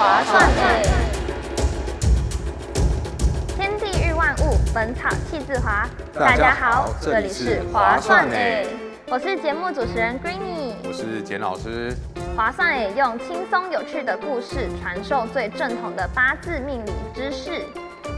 [0.00, 0.82] 划算诶。
[3.54, 5.86] 天地育万物，本草气自华。
[6.18, 8.66] 大家好这里是划算诶
[9.08, 10.72] 我是节目主持人 Greeny。
[10.88, 11.94] 我是简老师，
[12.34, 17.60] 划算诶用轻松有趣的故事传授最正统的八字命理知识，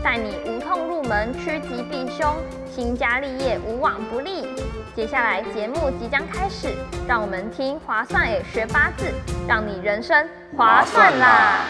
[0.05, 2.33] 带你无痛入门，趋吉避凶，
[2.73, 4.47] 兴家立业无往不利。
[4.95, 6.69] 接下来节目即将开始，
[7.09, 9.07] 让我们听划算诶学八字，
[9.49, 10.25] 让你人生
[10.55, 11.65] 划算啦！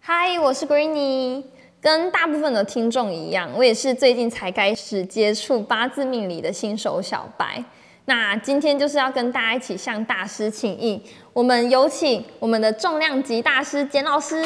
[0.00, 1.44] 嗨，我是 Greeny。
[1.80, 7.64] 跟大部分的听众一样，我也是最近才开始接触八字命理的新手小白。
[8.04, 14.42] 那今天就是要跟大家一起向大师请益，我们有请我们的重量级大师简老师。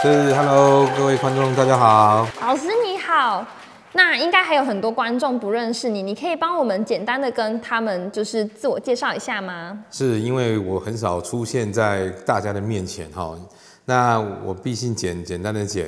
[0.00, 2.26] 是 Hello，各位观众大家好。
[2.40, 3.46] 老师你好。
[3.96, 9.84] 那应该还有很多观众不认识你，你可以帮我们简单的跟他们就是自我介绍一下吗？
[9.88, 13.38] 是因为我很少出现在大家的面前哈，
[13.84, 15.86] 那我毕竟简简单的简，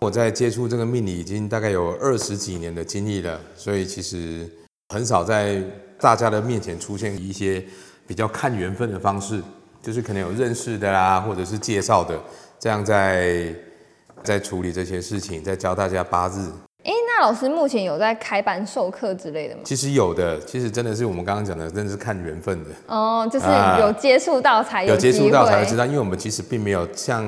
[0.00, 4.46] 我在接触这个命理已经大概有二十几年的经历了，所以其实
[4.90, 5.62] 很少在
[5.98, 7.64] 大家的面前出现一些
[8.06, 9.42] 比较看缘分的方式，
[9.80, 12.20] 就是可能有认识的啦，或者是介绍的，
[12.60, 13.54] 这样在
[14.22, 16.52] 在处理这些事情，在教大家八字。
[17.16, 19.62] 哎，那老师目前有在开班授课之类的吗？
[19.64, 22.70] 其实有的，其实真的是我们刚刚讲的，真的是看缘分的。
[22.86, 23.46] 哦，就是
[23.80, 27.24] 有接触到才有有接触到才会知道，因为我们其实并没有像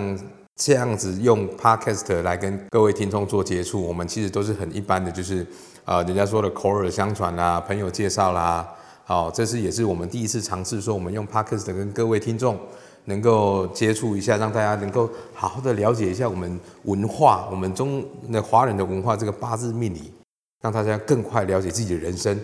[0.56, 5.47] 这样子用 podcast 来跟各位听众做接触，我们其实都是很一般的，就是
[5.84, 8.69] 呃，人家说的口耳相传啦，朋友介绍啦，
[9.05, 12.58] 好，这是也是我们第一次尝试说我们用 podcast 跟各位听众。
[13.04, 20.12] 能够接触一下，让大家能够好好的了解一下我们文化，我们中那华人的文化这个八字命理，
[20.60, 22.38] 让大家更快了解自己的人生。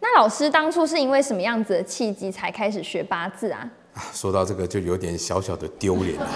[0.00, 3.70] 那老师当初是因为什么样子的契机才开始学八字啊？
[3.94, 6.28] 啊，说到这个就有点小小的丢脸了，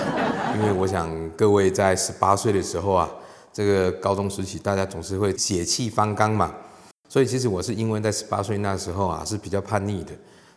[0.56, 3.11] 因为我想各位在十八岁的时候啊，
[3.53, 6.55] 这个高中时期大家总是会血气方刚嘛，
[7.09, 10.12] 所以其实我是因为在十八岁那时候啊是比较叛逆的。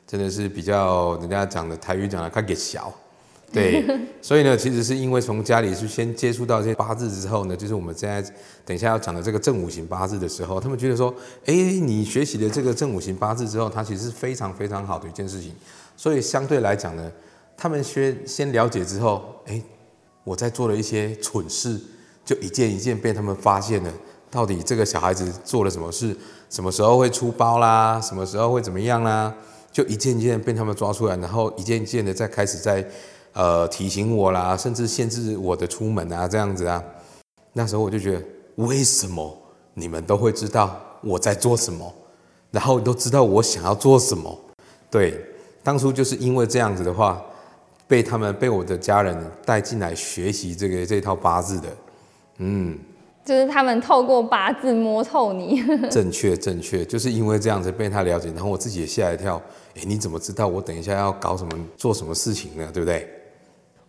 [0.09, 2.91] 真的是比较人家讲的台语讲的，他给小，
[3.53, 3.85] 对，
[4.23, 8.19] 所以呢，其实是因为从家里是先接触到这些八字之后呢，就是我们现在
[8.65, 11.13] 等一下要讲的这个正五行八字的时候，他们觉得说，
[11.45, 15.53] 哎，你学习了这个正五行八字之后，它其实是非常非常好的一件事情，
[15.95, 17.11] 所以相对来讲呢，
[17.55, 19.61] 他们先先了解之后，哎，
[20.23, 21.79] 我在做了一些蠢事，
[22.25, 23.93] 就一件一件被他们发现了，
[24.31, 26.17] 到底这个小孩子做了什么事，
[26.49, 29.31] 什么时候会出包啦，什么时候会怎么样啦？
[29.71, 32.85] 就一件一件被他们抓出来，然后一件一件的再开始在，
[33.33, 36.83] 呃提醒我啦，甚至限制我的出门啊，这样子啊。
[37.53, 38.23] 那时候我就觉得，
[38.55, 39.37] 为什么
[39.73, 41.93] 你们都会知道我在做什么，
[42.51, 44.37] 然后都知道我想要做什么？
[44.89, 45.23] 对，
[45.63, 47.21] 当初就是因为这样子的话，
[47.87, 49.15] 被他们被我的家人
[49.45, 51.67] 带进来学习这个这套八字的，
[52.37, 52.77] 嗯。
[53.29, 59.39] 就是他们透过八字摸透你， 正确正确，就是因为这样子被他了解，然后我自己也吓一跳，
[59.75, 62.67] 哎，你怎么知道我等一下要搞什么做什么事情呢？
[62.73, 63.07] 对不对？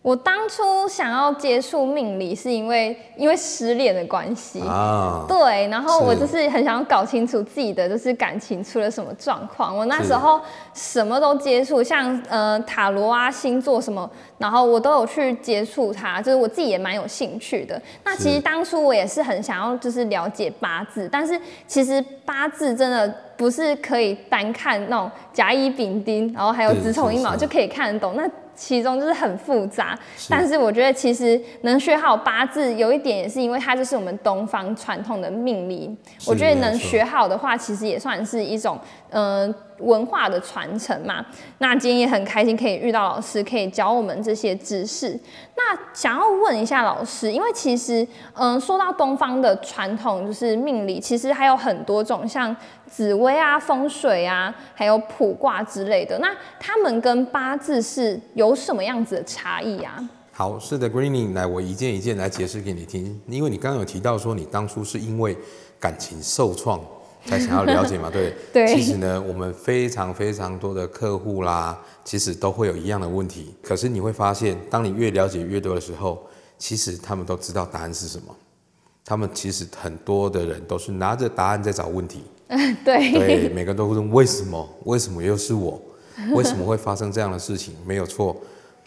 [0.01, 9.77] 我当初想要接触命理，是因为因为失恋的关系啊，对，然后我就是很想要搞清楚自己的就是感情出了什么状况。
[9.77, 10.41] 我那时候
[10.73, 14.09] 什么都接触，像呃塔罗啊、星座什么，
[14.39, 17.79] 然后我都有去接触它，就是我自己也蛮有兴趣的。
[18.03, 23.07] 那其实当初我也是很想要就是了解八字，但是其实八字真的
[23.37, 28.27] 不是可以单看那种甲乙丙丁，然后还有子丑寅卯就可以看得懂那。
[28.61, 29.97] 其中就是很复杂，
[30.29, 35.97] 但是我觉得其实能学好八字，有一点也是因为它就是我们东方传统的命理。
[36.27, 38.79] 我觉得能学好的话，其实也算是一种
[39.09, 41.25] 嗯文化的传承嘛。
[41.57, 45.19] 那今天也很开心可以遇到老师，可以教我们这些知识。
[45.57, 52.55] 那想要问一下老师，因为其实嗯说到东方的传统就是命理，其实还有很多种像。
[52.91, 56.27] 紫薇啊，风水啊，还有卜卦之类的，那
[56.59, 59.97] 他们跟八字是有什么样子的差异啊？
[60.33, 63.19] 好，是的，Greening，来，我一件一件来解释给你听。
[63.27, 65.37] 因为你刚刚有提到说，你当初是因为
[65.79, 66.81] 感情受创
[67.25, 68.67] 才想要了解嘛， 对对？
[68.67, 73.53] 其实呢，我们非常非常多的客户啦，其实都会有一样的问题。
[73.61, 76.21] 可是你会发现，当你越了解越多的时候，
[76.57, 78.35] 其实他们都知道答案是什么。
[79.05, 82.23] 他们其实很多的人都是拿着答案在找问题。
[82.83, 84.69] 对对，每个人都会问为什么？
[84.83, 85.81] 为什么又是我？
[86.33, 87.73] 为什么会发生这样的事情？
[87.85, 88.35] 没有错，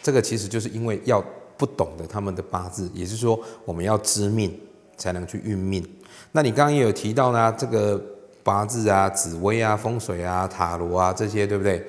[0.01, 1.23] 这个其实就是因为要
[1.57, 4.57] 不懂得他们的八字，也就是说我们要知命
[4.95, 5.85] 才能去运命。
[6.31, 8.01] 那你刚刚也有提到呢，这个
[8.43, 11.83] 八字啊、紫薇啊、风水啊、塔罗啊这些，对不对？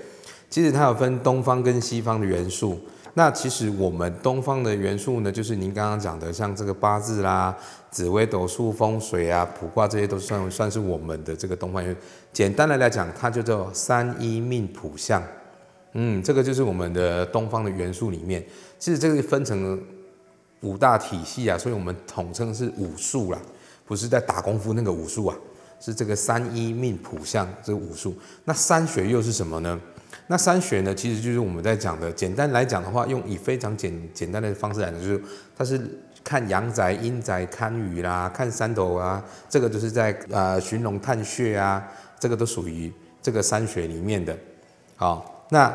[0.49, 2.81] 其实它有分东方跟西方的元素。
[3.19, 7.57] 那其实我们东方的元素呢，就是您刚刚讲的，像这个八字啦、
[7.91, 12.01] 紫微斗数、风水啊、卜卦，这些都算算是我们的这个东方元素。
[12.31, 15.23] 简单的来讲，它就叫三一命谱相。
[15.95, 18.45] 嗯，这个就是我们的东方的元素里面。
[18.79, 19.83] 其实这个分成
[20.61, 23.41] 五大体系啊，所以我们统称是武术啦，
[23.87, 25.35] 不是在打功夫那个武术啊，
[25.81, 28.15] 是这个三一命谱相这个武术。
[28.45, 29.81] 那三学又是什么呢？
[30.29, 32.11] 那三学呢，其实就是我们在讲的。
[32.11, 35.23] 简单来讲的话，用以非常简简单的方式来讲，就是
[35.57, 35.81] 它是
[36.25, 41.87] 看阳宅、阴宅、看雨啦，看山头啊，这个就是在呃寻龙探穴啊，
[42.19, 42.93] 这个都属于
[43.23, 44.37] 这个三学里面的。
[44.97, 45.73] 好，那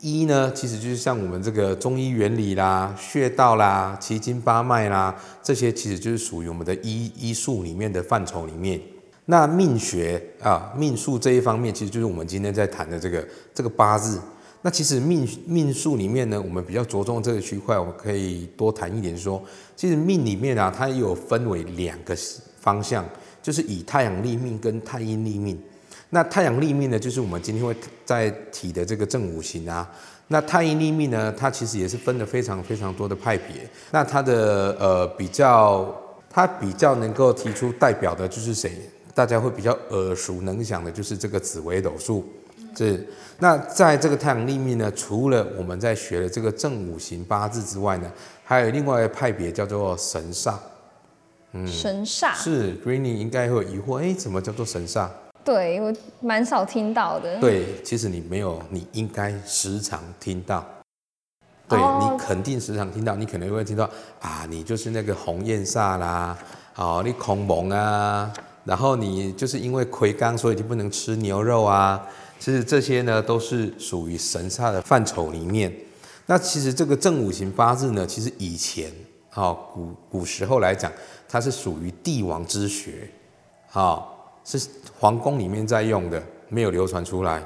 [0.00, 8.78] 医呢，其实就是像我们这个中医原理啦、穴道啦、奇经八脉啦，这些其实就是属于我们的医医术里面的范畴里面。
[9.26, 14.20] 那命学啊，命数这一方面，其实就是我们今天在谈的这个这个八字。
[14.62, 19.40] 那其实命命数里面呢，我们比较着重这个区块，我们可以多谈一点，说
[19.76, 22.16] 其实命里面啊，它有分为两个
[22.58, 23.04] 方向，
[23.42, 25.60] 就是以太阳立命跟太阴立命。
[26.10, 27.74] 那太阳立命呢，就是我们今天会
[28.04, 29.88] 在提的这个正五行啊。
[30.28, 33.68] 那太阴立命呢，它其实也是分的非常非常多的派别。
[33.90, 35.94] 那它的呃比较，
[36.30, 38.72] 它比较能够提出代表的就是谁？
[39.16, 42.22] 大家会比较耳熟能详的，就是这个紫微斗数。
[42.76, 43.08] 是
[43.38, 48.12] 那在这个太阳历命呢，除了我们在学的这个正五行八字之外呢，
[48.44, 50.56] 还有另外一个派别叫做神煞。
[51.52, 55.08] 嗯，神煞是 Greeny 应该会有疑惑，哎，怎么叫做神煞？
[55.42, 55.90] 对我
[56.20, 57.40] 蛮少听到的。
[57.40, 60.62] 对，其实你没有，你应该时常听到。
[61.66, 63.88] 对你肯定时常听到，你可能会听到
[64.20, 66.36] 啊，你就是那个鸿雁煞啦，
[66.76, 68.30] 哦，你空蒙啊。
[68.66, 72.04] 然后你就是因为魁罡，所以就不能吃牛肉啊。
[72.38, 75.74] 其实这些呢，都是属于神煞的范畴里面。
[76.26, 78.92] 那其实这个正五行八字呢，其实以前，
[79.34, 80.92] 哦，古古时候来讲，
[81.28, 83.08] 它是属于帝王之学，
[83.72, 84.04] 啊，
[84.44, 84.60] 是
[84.98, 87.42] 皇宫里面在用的，没有流传出来。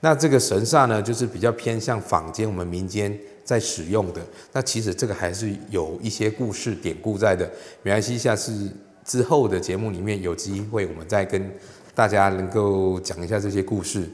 [0.00, 4.20] 那这个神煞呢，就是比较偏向坊间我们民间在使用的。
[4.52, 7.48] 那其实这个还是有一些故事典故在的。
[7.82, 8.68] 没关系，下次。
[9.06, 11.50] 之后的节目里面有机会，我们再跟
[11.94, 14.06] 大家能够讲一下这些故事。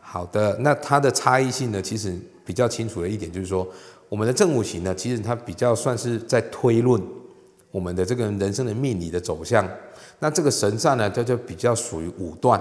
[0.00, 2.14] 好的，那它的差异性呢，其实
[2.44, 3.66] 比较清楚的一点就是说，
[4.08, 7.00] 我们的正五行呢，其实它比较算是在推论
[7.70, 9.64] 我们的这个人生的命理的走向。
[10.18, 12.60] 那这个神煞呢，它就比较属于武断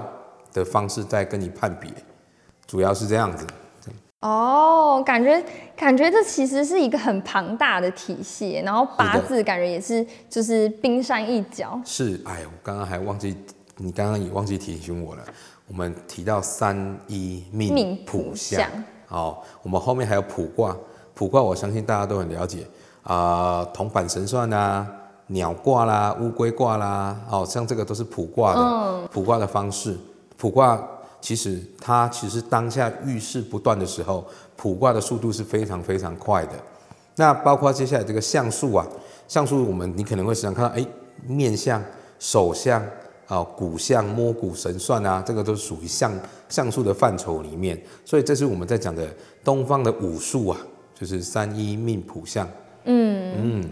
[0.54, 1.90] 的方式在跟你判别，
[2.68, 3.46] 主要是这样子。
[4.21, 5.42] 哦，感觉
[5.77, 11.80] 感觉这其实是一个很庞大的体系，然后八字感觉也是就是冰山一角。
[11.86, 13.33] 是，哎，我刚刚还忘记，
[13.77, 15.24] 你刚刚也忘记提醒我了。
[15.69, 16.75] 我们提到三
[17.07, 18.62] 一命命谱相，
[19.07, 20.75] 好，我们后面还有卜卦，
[21.13, 22.68] 卜卦我相信大家都很了解
[23.04, 24.86] 啊，铜板神算啊，
[25.27, 29.98] 鸟卦啦，乌龟卦啦，哦，像这个都是卜卦的，卜卦的方式，
[30.36, 30.77] 卜卦。
[31.21, 34.25] 其实它其实当下遇事不断的时候，
[34.56, 36.54] 卜卦的速度是非常非常快的。
[37.16, 38.88] 那包括接下来这个相术啊，
[39.27, 40.86] 相术我们你可能会时常看到，哎，
[41.27, 41.83] 面相、
[42.18, 42.81] 手相
[43.27, 46.12] 啊、骨相、摸骨神算啊，这个都属于相
[46.48, 47.80] 相术的范畴里面。
[48.06, 49.07] 所以这是我们在讲的
[49.44, 50.57] 东方的武术啊，
[50.95, 52.47] 就是三一命卜相。
[52.85, 53.69] 嗯嗯。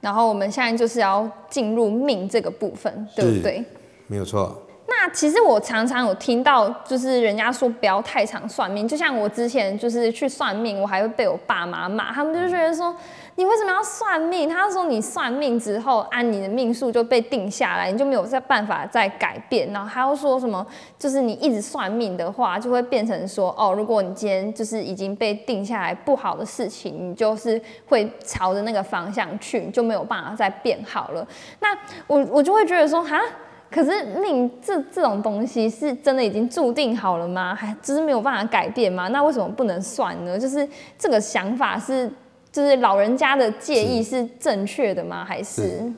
[0.00, 3.64] 然后我们现在就是要进入命这个部分，对不对？
[4.06, 4.62] 没有错。
[5.10, 12.94] 其实我常常有听到，就是人家说不要太常算命，就像我之前就是去算命，我还会被我爸妈骂，他们就觉得说
[13.36, 14.48] 你为什么要算命？
[14.48, 19.72] 他说你算命之后，按你的命数就被定下来，你就没有再办法再改变。
[19.72, 20.66] 然后还要说什么，
[20.98, 31.26] 就是你一直算命的话，就会变成说哦，如果你今天就是已经被定下来不好的事情，你就是会朝着那个方向去，你就没有办法再变好了。
[31.60, 31.68] 那
[32.06, 33.20] 我我就会觉得说哈。
[33.68, 37.54] 可是命这这种东西是真的已经注定好了吗？
[37.54, 39.08] 还只是没有办法改变吗？
[39.08, 40.38] 那为什么不能算呢？
[40.38, 42.10] 就是这个想法是，
[42.52, 45.24] 就是老人家的建议是正确的吗？
[45.24, 45.92] 还是？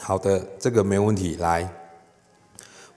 [0.00, 1.36] 好的，这个没有问题。
[1.40, 1.66] 来，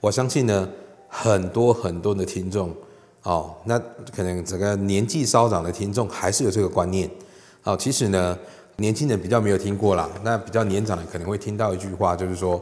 [0.02, 0.70] 我相信呢，
[1.08, 2.76] 很多很多的听众
[3.24, 3.80] 哦，那
[4.14, 7.10] 可能整个年纪稍长的听众还是有这个观念
[7.64, 7.76] 哦。
[7.76, 8.38] 其实呢，
[8.76, 12.62] 年轻人比较没有听过啦，那比较年长的可能会听到一句话，就是说。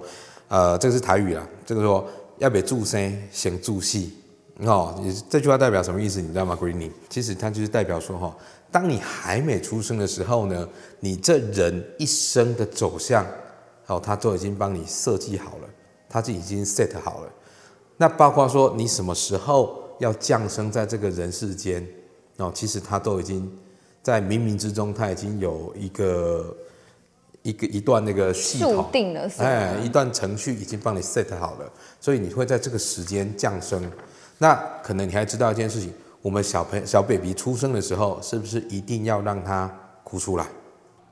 [0.53, 2.07] 呃，这个是台语啦，这个说
[2.37, 4.13] 要别注生先注戏，
[4.59, 6.21] 哦，这句话代表什么意思？
[6.21, 6.91] 你知道吗，Greeny？
[7.09, 8.37] 其实它就是代表说，哈，
[8.69, 10.69] 当你还没出生的时候呢，
[10.99, 13.25] 你这人一生的走向，
[13.87, 15.67] 哦，他都已经帮你设计好了，
[16.07, 17.33] 他就已经 set 好了。
[17.97, 21.83] 那包括说你什么时候要降生在这个人世间，
[22.37, 23.51] 哦，其实他都已经
[24.03, 26.55] 在冥冥之中，他已经有一个
[27.43, 33.91] 一个一段那个系统定了，哎，一段程序已经帮你 set 好了，所以你会在这个时间降生。
[34.37, 39.69] 那可能你还知道一件事情，我们小朋小 baby 出生的时候，是不是一定要让他
[40.03, 40.45] 哭出来？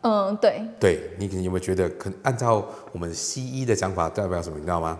[0.01, 0.61] 嗯，对。
[0.79, 4.57] 对你可能有没有觉得，可按照我们西医的讲法，代表什么？
[4.57, 4.97] 你知道吗？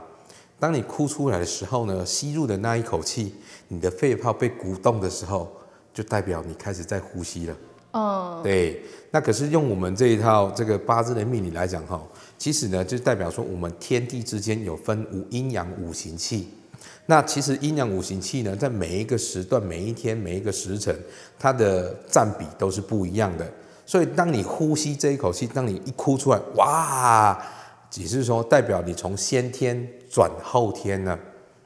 [0.59, 3.35] 当你哭出来的时候呢，吸入的那一口气，
[3.69, 5.51] 你的肺泡被鼓动的时候，
[5.93, 7.55] 就代表你开始在呼吸了。
[7.91, 8.81] 嗯，对。
[9.11, 12.01] 那可是用我们这一套这个八字的命理来讲哈，
[12.37, 16.47] 其实呢，就代表说我们天地之间有分五阴阳五行气。
[17.05, 20.95] 那其实阴阳五行气呢，在每一个时段、每一天、每一个时辰，
[21.37, 23.45] 它的占比都是不一样的。
[23.85, 27.37] 所以当你呼吸这一口气，当你一哭出来，哇！
[27.89, 31.19] 只是说代表你从先天转后天了，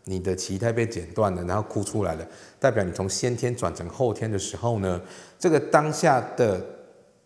[0.05, 2.27] 你的脐带被剪断了，然后哭出来了，
[2.59, 4.99] 代表你从先天转成后天的时候呢，
[5.45, 6.59] 这个当下的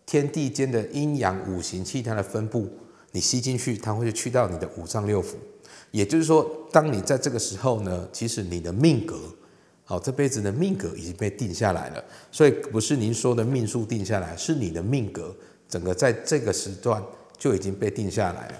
[0.04, 2.68] 天地间的阴阳五行气它的分布，
[3.12, 5.36] 你吸进去，它会去到你的五脏六腑。
[5.90, 9.18] 也就是说，当你在这个时候呢，其实你的命格，
[9.84, 12.04] 好，这辈子的命格已经被定下来了。
[12.30, 15.34] 所以不是您说的命数定下来，是你的命格
[15.66, 17.02] 整个在这个时段
[17.38, 18.54] 就已经被定下来了。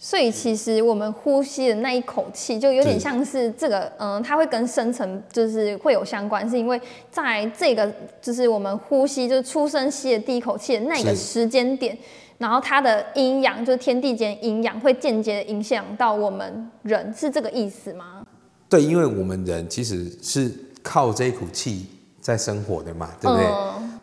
[0.00, 11.98] 所以其实我们呼吸的那一口气，就有点像是这个，嗯，它会跟深层就是会有相关，是因为在这个就是我们呼吸，就是出生吸的第一口气的那个时间点，
[12.38, 18.24] 然后它的阴阳，就是天地间阴阳会间接的影响到我们人，是这个意思吗？
[18.68, 20.48] 对，因为我们人其实是
[20.80, 21.86] 靠这一口气
[22.20, 23.46] 在生活的嘛，对不对？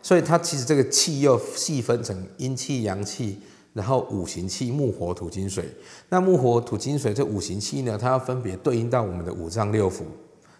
[0.02, 3.40] 所以它其实这个气又细分成阴气、阳气。
[3.76, 5.68] 然后五行气木火土金水，
[6.08, 10.00] 那木火土金水这五行气呢，它要分别对应到我们的五脏六腑。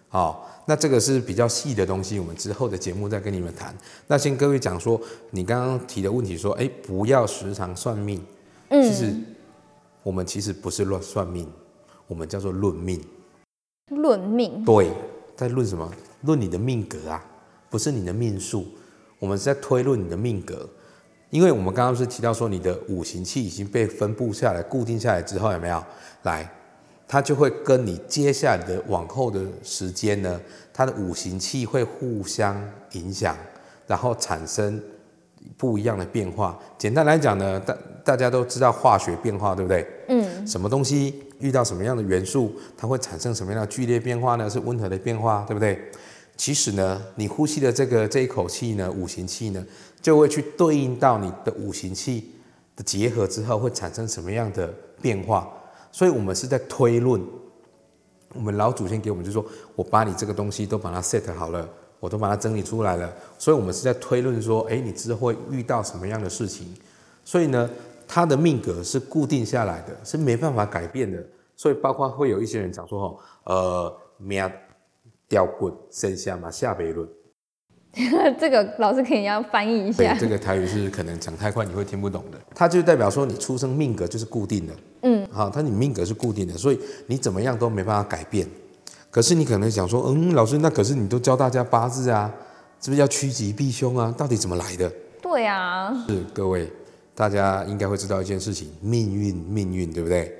[0.08, 3.74] 好，那这个是比较细的东西，我们之后的节目再跟你们谈。
[4.06, 8.22] 那先各位讲说，你刚刚提的问题说，哎，不要时常算命。
[8.68, 8.82] 嗯。
[8.82, 9.14] 其实
[10.02, 11.50] 我们其实不是乱算命，
[12.06, 13.00] 我们叫做论命。
[13.92, 14.62] 论命。
[14.62, 14.92] 对，
[15.34, 15.90] 在论什么？
[16.20, 17.24] 论你的命格啊，
[17.70, 18.66] 不是你的命数。
[19.18, 20.68] 我们是在推论你的命格。
[21.30, 25.82] 因为我们刚刚是提到说，你的五行气已经被分布下来、固定下来之后，有没有？
[26.22, 26.48] 来，
[27.08, 30.40] 它就会跟你接下来的往后的时间呢，
[30.72, 32.56] 它的五行气会互相
[32.92, 33.36] 影响，
[33.86, 34.80] 然后产生
[35.56, 36.58] 不一样的变化。
[36.78, 39.86] 简单来讲呢，大大家都知道化学变化，对不对？
[40.08, 40.46] 嗯。
[40.46, 44.48] 什么东西遇到什么样的元素，它会产生什么样的剧烈变化呢？
[44.48, 45.90] 是温和的变化，对不对？
[46.36, 49.64] 其实呢，你呼吸的这个这一口气呢，五行气呢。
[50.02, 52.30] 就会去对应到你的五行气
[52.76, 55.52] 的结合之后会产生什么样的变化，
[55.90, 57.20] 所以我们是在推论。
[58.32, 66.72] 我们老祖先给我们就说，我把你这个东西都把它 set 好了，我都把它整理出来了，所以我们是在推论说，哎，你之后会遇到什么样的事情？
[67.24, 67.68] 所以呢，
[68.06, 71.20] 他的命格是固定下来的，是没办法改变的。
[71.56, 74.48] 所以包括会有一些人讲说，哈，呃，命
[75.28, 77.08] 掉棍剩下嘛下辈论。
[78.38, 80.12] 这个老师肯定要翻译一下。
[80.12, 82.38] 对，这个台语是可能讲太快你会听不懂的。
[82.54, 88.46] 它就代表说你出生命格就是固定的，嗯，好，它你命格是固定的，所以你怎么样都没办法改变。
[89.10, 92.30] 可是你可能想说，嗯，老师，那可是你都教大家八字啊，
[92.82, 94.14] 是不是要趋吉避凶啊？
[94.18, 94.92] 到底怎么来的？
[95.22, 95.90] 对啊。
[96.06, 96.70] 是各位，
[97.14, 100.36] 大家应该会知道一件事情：命运，命运，对不对？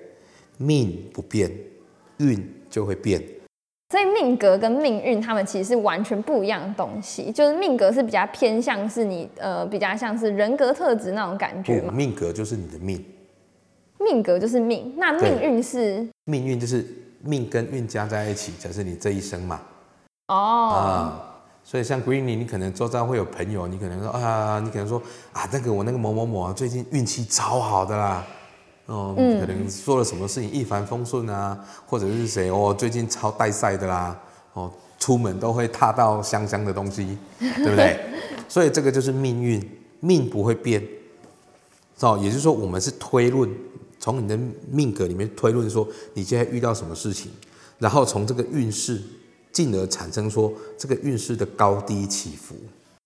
[0.59, 1.51] 命不变，
[2.19, 3.23] 运就会变。
[3.89, 7.31] 所以命格跟命运，他们其实是完全不一样的东西。
[7.31, 11.93] 就是命格是比较偏向是你呃比较像是人格特质那种感觉嘛。
[11.93, 13.05] 命格就是你的命，
[14.01, 14.93] 命格就是命。
[14.97, 16.85] 那命运是命运就是
[17.23, 19.61] 命跟运加在一起，才是你这一生嘛。
[20.27, 20.35] 哦。
[20.75, 25.01] 啊，所以像 Greeny，你可能周遭会有朋友，你可能说啊，你可能说
[25.33, 28.27] 啊，那个我那个某某某啊，最近运气超好的啦。
[28.87, 34.17] 哦，可能做了什么事情一帆风顺啊，或者是谁哦，最近超带赛的啦，
[34.53, 37.99] 哦，出门都会踏到香香的东西， 对不对？
[38.49, 39.61] 所以这个就是命运，
[39.99, 40.81] 命不会变，
[42.01, 43.51] 哦，也就是说，我们是推论，
[43.99, 44.39] 从你的
[44.71, 47.33] 命格里面推论说，你现在遇到什么事情，
[47.79, 49.03] 然后从这个运势，
[49.51, 52.55] 进而产生说这个运势的高低起伏。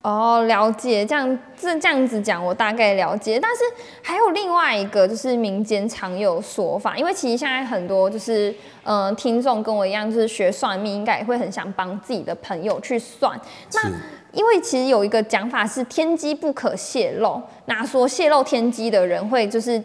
[0.02, 3.38] 哦，了解，这样这这样子讲，我大概了解。
[3.38, 3.62] 但是
[4.02, 8.54] 还有另外一个，就是民间常有说法，因为其实现在很多就是
[8.85, 13.38] 嗯，听众跟我一样，就是学算命，应该也会很想帮自己的朋友去算。
[13.75, 13.90] 那
[14.33, 19.83] 因为其实有一个讲法是天机不可泄露，那说泄露天机的人会就是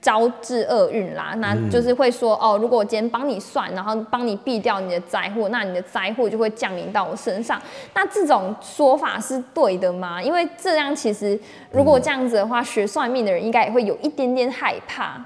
[0.00, 7.60] 招致厄运啦，那就是会说哦，如果我今天帮你算，然后帮你避掉你的灾祸，那你的灾祸就会降临到我身上。
[7.94, 10.22] 那这种说法是对的吗？
[10.22, 11.38] 因为这样其实
[11.70, 15.22] 如果这样子的话，学算命的人应该也会有一点点害怕。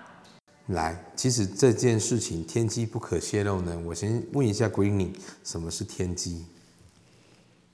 [0.67, 3.81] 来，其实这件事情天机不可泄露呢。
[3.87, 5.11] 我先问一下 Greeny，
[5.45, 6.47] 什么是天机？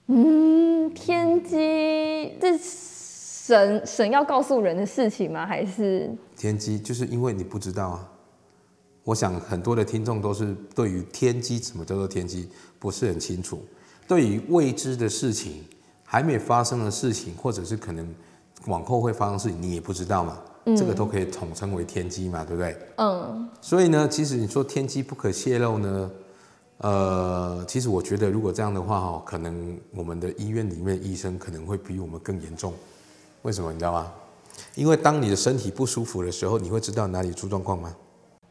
[0.09, 2.59] 嗯，天机这。
[3.51, 5.45] 神神要告诉人的事情吗？
[5.45, 6.79] 还是天机？
[6.79, 8.09] 就是因为你不知道啊。
[9.03, 13.61] 我想很多的听众都是对于天机什么叫做天机不是很清楚。
[14.07, 15.65] 对于未知的事情、
[16.05, 18.09] 还没发生的事情，或者是可能
[18.67, 20.39] 往后会发生的事情，你也不知道嘛。
[20.77, 22.77] 这个都可以统称为天机嘛，对不对？
[22.99, 23.49] 嗯。
[23.61, 26.11] 所以呢，其实你说天机不可泄露呢，
[26.79, 32.73] 呃，其实我觉得如果这样的话哈，可能我们的医院里面医生可能会比我们更严重。
[33.43, 34.13] 为什么你知道吗？
[34.75, 37.95] 因为当你的身体不舒服的时候，你会知道哪里出状况吗？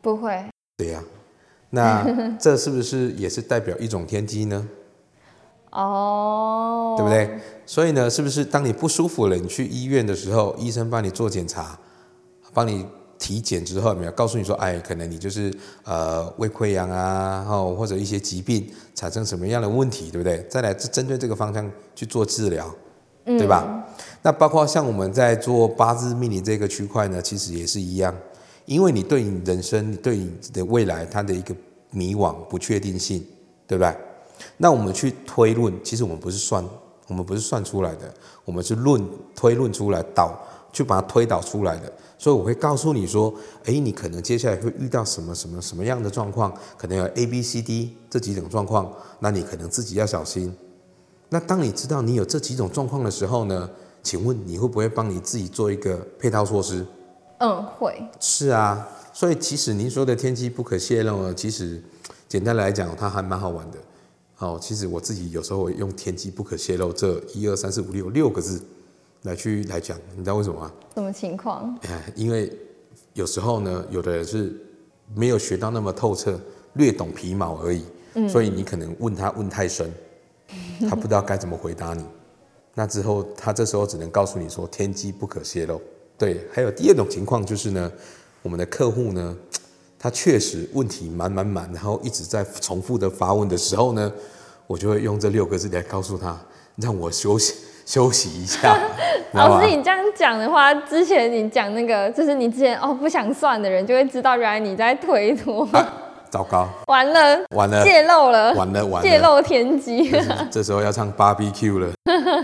[0.01, 0.43] 不会。
[0.77, 1.03] 对呀，
[1.69, 2.03] 那
[2.39, 4.67] 这是不是也是代表一种天机呢？
[5.71, 7.39] 哦，对不对？
[7.65, 11.77] 所以呢，是不是当你不舒服了，你去医院的时候，医生帮你做检查，
[12.53, 12.85] 帮你
[13.19, 15.53] 体检之后，没有告诉你说，哎，可能你就是
[15.83, 20.41] 呃胃溃疡啊，哦或者一些疾病产生什么样的问题，对不对？
[20.49, 22.67] 再来针对这个方向去做治疗。
[23.25, 23.85] 对吧？
[24.21, 28.13] 那包括像我们在做八字命理这个区块呢，其实也是一样，
[28.65, 31.55] 因为你对你人生、对你的未来，它的一个
[31.91, 33.25] 迷惘、不确定性，
[33.65, 33.95] 对不对？
[34.57, 36.63] 那我们去推论，其实我们不是算，
[37.07, 39.01] 我们不是算出来的，我们是论
[39.33, 40.37] 推论出来导，
[40.73, 41.91] 去把它推导出来的。
[42.17, 43.33] 所以我会告诉你说，
[43.63, 50.53] 哎，你可能接下来会遇到什么什么什么样的状况，可能有 A、B、C、D 这几种状况，那你可能自己要小心。
[51.29, 53.69] 那当你知道你有这几种状况的时候呢？
[54.09, 56.83] 请问你会不会帮你自己做一个配套措施？
[57.37, 58.03] 嗯，会。
[58.19, 61.79] 是啊，所以其实您说的天机不可泄露呢，其实
[62.27, 63.77] 简单来讲，它还蛮好玩的。
[64.39, 68.59] 哦，其实我自己有时候用“天机不可泄露”这一二三四五六六个字
[69.21, 70.71] 来去来讲，你知道为什么吗？
[70.95, 71.77] 什么情况？
[71.83, 72.51] 哎，因为
[73.13, 74.59] 有时候呢，有的人是
[75.13, 76.39] 没有学到那么透彻，
[76.73, 77.83] 略懂皮毛而已，
[78.27, 79.87] 所以你可能问他问太深。
[80.89, 82.03] 他不知道该怎么回答你，
[82.79, 85.81] 那之后他这时候只能告诉你说天机不可泄露。
[86.17, 87.91] 对，还有第二种情况就是呢，
[88.41, 89.35] 我们的客户呢，
[89.99, 94.09] 他确实问题满满满，然后一直在重复的发问的时候呢，
[94.65, 96.39] 我就会用这六个字来告诉他，
[96.77, 97.53] 让我休息
[97.85, 98.79] 休息一下。
[99.33, 105.67] 老师，你这样讲的话，之前你讲那个，就是你之前哦不想算的人，就会知道原来你在推脱。
[106.29, 110.11] 糟糕，完了，完了，泄露了，完了，完了，泄露天机。
[110.51, 111.93] 这时候要唱 BBQ 了。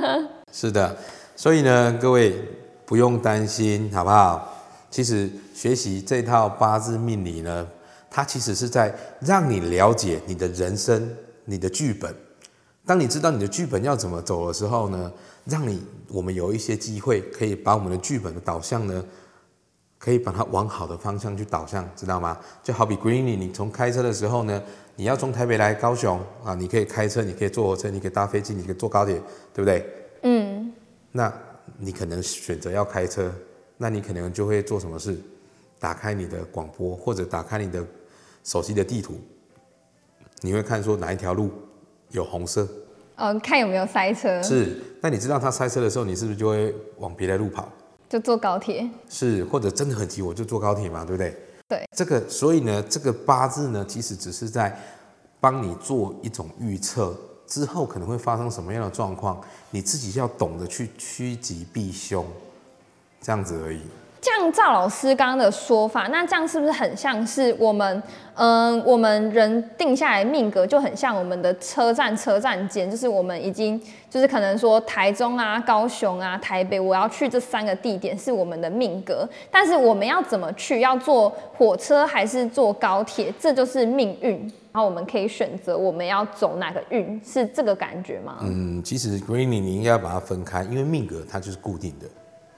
[0.52, 0.96] 是的，
[1.36, 2.34] 所以呢，各位
[2.86, 4.52] 不用担心，好不好？
[4.90, 7.68] 其实学习这套八字命理呢，
[8.10, 12.14] 它其实是在让你了解你的人生、你的剧本。
[12.86, 15.12] 当你知道你的剧本要怎么走的时候呢，
[15.44, 19.04] 让你我们有一些机会可以把我们的剧本的导向呢。
[20.06, 22.38] 可以把它往好的方向去导向，知道吗？
[22.62, 24.62] 就好比 Greeny，你从开车的时候呢，
[24.96, 29.16] 你要从台北来高雄啊，你可以开车，你可以坐火车，你可以搭飞机，你可以坐高铁，
[29.52, 29.84] 对不对？
[30.22, 30.72] 嗯。
[31.12, 31.34] 那
[31.80, 33.34] 你可能选择要开车，
[33.78, 35.20] 那你可能就会做什么事？
[35.80, 37.84] 打开你的广播，或者打开你的
[38.44, 39.20] 手机的地图，
[40.42, 41.50] 你会看说哪一条路
[42.12, 42.68] 有红色？
[43.16, 44.44] 哦，看有没有塞车。
[44.44, 44.80] 是。
[45.02, 47.68] 那你知道它塞车的时候，你是不是就会往别的路跑？
[48.16, 51.38] 就坐高铁是，或者真的很急，我就坐高铁嘛，对不对？
[51.68, 54.74] 对，这个，所以呢，这个八字呢，其实只是在
[55.42, 57.14] 帮你做一种预测，
[57.46, 62.26] 之后可能会发生什么样的状况，你自己要懂得去趋吉避凶，
[63.20, 63.82] 这样子而已。
[64.26, 68.02] 像赵老师刚刚的说法，那这样是不是很像是我们，
[68.34, 84.40] 嗯，我们人定下来命格就很像我们的车站车站间，就是我们已经就是可能说台中啊、高雄啊、台北，我要去这三个地点是我们的命格，但是我们要怎么去，要坐火车还是坐高铁，这就是命运，
[84.72, 88.38] 然后我们可以选择我们要走哪个运，是这个感觉吗？
[88.42, 92.08] 嗯，其实 Greeny 你应该要把它分开，因为命格它就是固定的。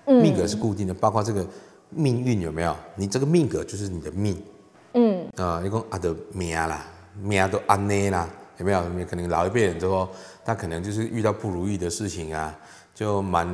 [0.08, 1.46] 命格是固定的，包括这个
[1.90, 2.76] 命运有没有？
[2.96, 4.42] 你这个命格就是你的命。
[4.94, 6.84] 嗯啊，你讲啊的命啦，
[7.22, 8.84] 命都安内啦，有没有？
[8.84, 10.10] 有没有可能老一辈人之后，
[10.44, 12.58] 他可能就是遇到不如意的事情啊，
[12.96, 13.46] 就蛮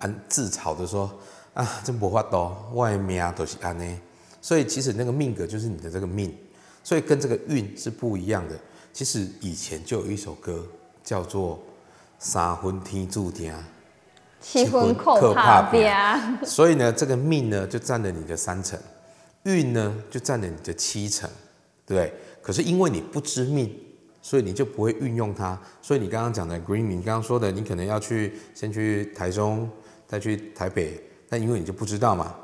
[0.00, 1.10] 安自嘲的说
[1.54, 3.98] 啊，真不法多，我的命都是安内。
[4.42, 6.36] 所以其实那个命格就是你的这个命，
[6.82, 8.54] 所以跟这个运是不一样的。
[8.92, 10.66] 其实以前就有一首歌
[11.02, 11.56] 叫做
[12.18, 13.52] 《三分天注定》。
[14.40, 18.78] 七分克怕边，所以呢，这个命呢就占了你的三成。
[19.44, 21.30] 运呢就占了你的七成，
[21.86, 22.12] 对不对？
[22.42, 23.74] 可是因为你不知命，
[24.20, 25.58] 所以你就不会运用它。
[25.80, 29.70] 所以你刚刚讲的 green，你刚刚说的，你可能要去先去台中，
[30.06, 32.34] 再去台北，那因为你就不知道嘛，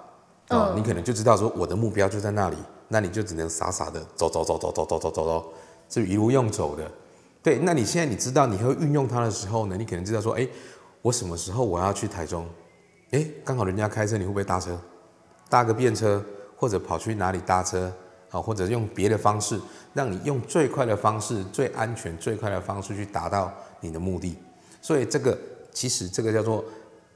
[0.50, 2.56] 哦，你可能就知道说我的目标就在那里，
[2.88, 5.52] 那你就只能傻傻的走走走走走走走走走，
[5.90, 6.90] 是一路用走的。
[7.42, 10.48] 对，那你现在你知道你会运用它的时候呢，你可能知道说，哎，
[11.04, 12.46] 我什么时候我要去台中？
[13.10, 14.80] 哎，刚好人家开车，你会不会搭车？
[15.50, 16.24] 搭个便车，
[16.56, 17.92] 或者跑去哪里搭车？
[18.30, 19.60] 啊，或者用别的方式，
[19.92, 24.34] 让你用最快的方式、最安全、最快的方式去达到你的目的。
[24.80, 25.38] 所以这个
[25.74, 26.64] 其实这个叫做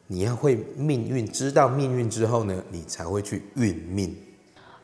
[0.06, 4.14] 你要会命运，知道命运之后呢，你才会去运命。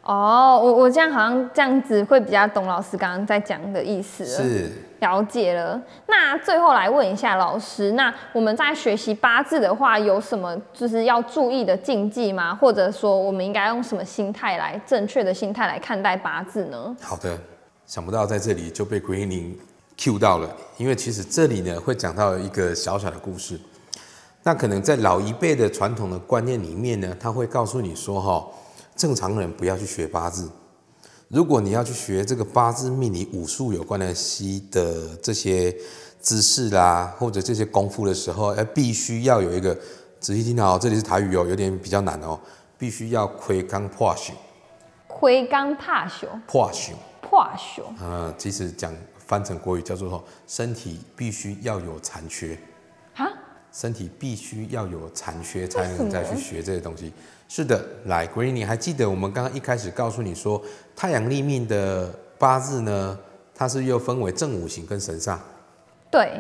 [0.05, 5.81] 哦，我我这样好像这样子会比较懂老师刚刚在讲的意思了，是了解了。
[6.07, 12.55] 那最后来问一下老师，那我们在学习八字的话，有什么就是要注意的禁忌吗？
[12.55, 16.95] 或者说我们应该用什么心态来正确的心态来看待八字呢？
[17.01, 17.39] 好的，
[17.87, 19.55] 想不到在这里就被 Greening
[19.97, 23.59] Q 到了，因为其实这里呢会讲到一个小小的故事。
[24.43, 28.47] 那可能在老一辈的传统的观念里面呢，他会告诉你说哈。
[28.97, 30.51] 正常人不要去学八字。
[31.29, 35.75] 如果你要去学这个八字命理武术有关的西的这些
[36.21, 39.77] 知识啦，或者这些功夫的时候，哎，必须要有一个
[40.21, 42.39] 仔细听好，这里是台语哦，有点比较难哦，
[42.79, 44.33] 必须要亏刚破朽。
[45.09, 46.27] 亏刚怕朽。
[46.47, 46.93] 破朽。
[47.21, 47.83] 破朽。
[48.01, 52.57] 嗯，其实讲翻成国语叫做说，身体必须要有残缺。
[53.15, 53.29] 哈？
[53.73, 57.13] 身体必须要有残缺，才能再去学这些东西。
[57.57, 60.61] 是的，来，Green，你还记得我们刚刚一开始告诉你说，
[60.97, 63.17] 太阳立命的八字呢，
[63.55, 65.39] 它是又分为正五行跟神煞。
[66.11, 66.33] 对，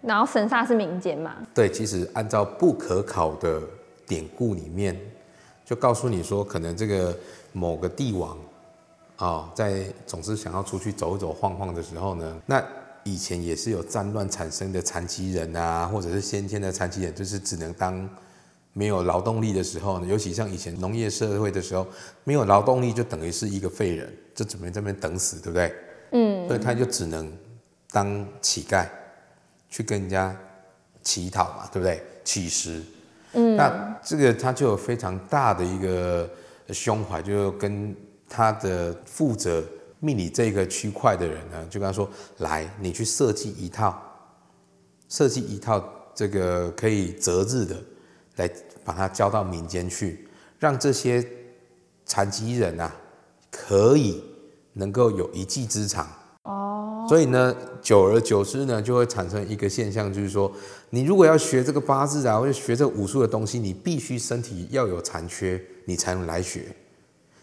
[0.00, 1.36] 然后神煞是民间嘛？
[1.54, 3.60] 对，其实按照不可考的
[4.06, 4.98] 典故里面，
[5.62, 7.14] 就告诉你说，可能这个
[7.52, 8.38] 某个帝王
[9.16, 12.64] 啊，在总是想要出去走走晃晃的时候呢，那
[13.04, 18.08] 以前也是有战乱产生的残疾人啊，或者是先天的残疾人，就是只能当。
[18.78, 21.86] 没有劳动力的时候呢，尤其像以前农业社会的时候，
[22.24, 25.74] 没有劳动力就等于是一个废人，就准备在那边等死，对不对？
[26.12, 26.46] 嗯。
[26.46, 27.32] 所以他就只能
[27.90, 28.86] 当乞丐，
[29.70, 30.36] 去跟人家
[31.02, 32.02] 乞讨嘛，对不对？
[32.22, 32.82] 乞食。
[33.32, 33.56] 嗯。
[33.56, 36.28] 那这个他就有非常大的一个
[36.68, 37.96] 胸怀，就跟
[38.28, 39.64] 他的负责
[40.00, 42.06] 命理这个区块的人呢，就跟他说
[42.44, 43.98] ：“来，你去设计一套，
[45.08, 45.82] 设计一套
[46.14, 47.74] 这个可以择日的。”
[48.36, 48.50] 来
[48.84, 51.26] 把它交到民间去，让这些
[52.04, 52.94] 残疾人啊，
[53.50, 54.22] 可以
[54.74, 56.06] 能够有一技之长。
[56.42, 57.06] 哦。
[57.08, 60.52] 所以呢，久而久之呢，就会产生一个现象，就是说，
[60.90, 66.64] 你如果要学这个八字啊，或者学这武术的东西，你必须身体要有残缺，你才能来学。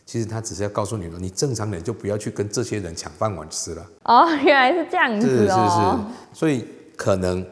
[0.06, 3.86] 其实他只是要告诉你说，你正常人就不要去跟这些人抢饭碗吃了。
[4.04, 5.40] 哦，原来是这样子哦。
[5.40, 6.40] 是是是。
[6.40, 7.44] 所以可能。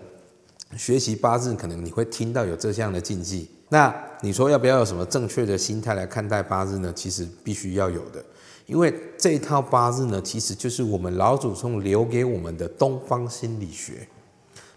[0.77, 3.49] 学习八字，可能你会听到有这样的禁忌。
[3.69, 6.91] 那你说要不要有什么正确的心态来看待八字呢？
[6.93, 8.23] 其实必须要有的，
[8.65, 14.07] 因为这一套八字呢，其实就是我们老祖宗留给我们的东方心理学。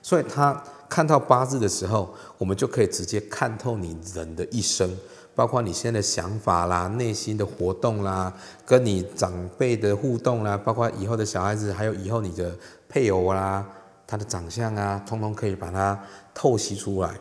[0.00, 4.88] 所以他看到八字的时候，我们就可以直接看透你人的一生，
[5.34, 8.32] 包括你现在的想法啦、内心的活动啦、
[8.64, 12.56] 跟你长辈的互动啦，包括以后的小孩子，还有以后你的
[12.88, 13.66] 配偶啦。
[14.06, 15.98] 他的长相啊，通通可以把它
[16.34, 17.14] 透析出来。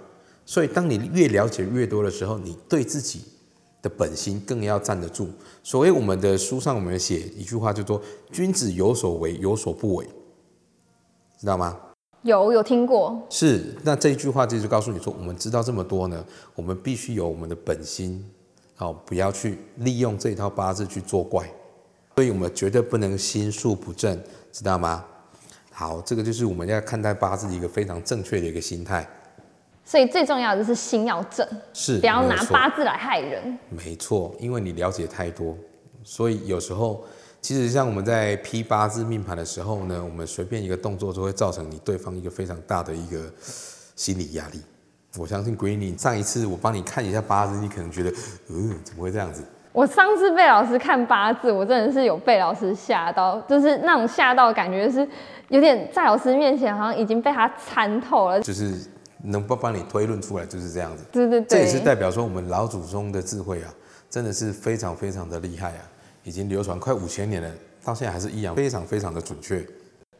[0.46, 3.24] 所以，当你越了解越多的时候，你对自己
[3.82, 5.30] 的本心更要站得住。
[5.64, 10.06] 所谓我们的书上，我们写一句话，就说“君子有所为，有所不为”，
[11.40, 11.80] 知道吗？
[12.24, 13.22] 有，有听过。
[13.30, 18.26] 是，那这一句话就是告诉你说，我们知道这么多呢，我们必须有我们的本心，
[18.76, 21.50] 好，不要去利用这一套八字去作怪。
[22.16, 25.06] 所以我们绝对不能心术不正，知道吗？
[25.76, 29.06] 好，这个就是我们要看待八字的一个非常正确的一个心态。
[29.84, 33.58] 所以最重要的就是心要正，是不要拿八字来害人。
[33.70, 35.58] 没错，因为你了解太多，
[36.04, 37.04] 所以有时候
[37.42, 43.30] 其实像我们在批八字命盘的时候呢，我们随便一个动作就会造成你对方一个非常大的一个
[43.96, 44.62] 心理压力。
[45.18, 48.14] 我相信 Greeny 上一次我帮你看一下八字，你可能觉得，
[48.48, 49.44] 嗯，怎么会这样子？
[49.74, 55.06] 我上次被老师看八字，我真的是有被老师吓到，就是那种吓到感觉是
[55.50, 58.72] 有点在老师面前好像已经被他参透了，就是
[59.24, 61.04] 能不帮你推论出来就是这样子。
[61.12, 63.74] 对对对，这也是代表说我们老祖宗的智慧啊，
[64.10, 65.82] 真的是非常非常的厉害啊，
[66.24, 67.50] 已经流传快五千年了，
[67.84, 69.66] 到现在还是一样非常非常的准确。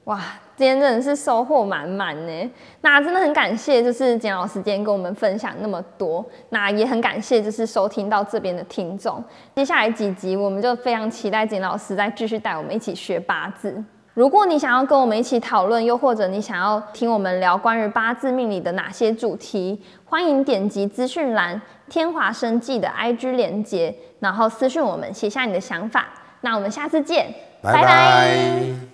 [0.06, 0.22] 哇，
[0.58, 2.52] 今天真的是收获满满呢。
[2.82, 6.24] 那真的很感谢，就是简老师今天跟我们分享那么多。
[6.50, 9.24] 那也很感谢，就是收听到这边的听众。
[9.56, 13.82] 接下来几集，我们就非常期待简老师再继续带我们一起学八字。
[14.14, 26.08] 如果你想要跟我们一起讨论，又或者你想要听我们聊关于八字命理的哪些主题，欢迎点击资讯栏天华生计的 IG 连接，然后私讯我们，写下你的想法。
[26.42, 28.93] 那我们下次见，拜拜。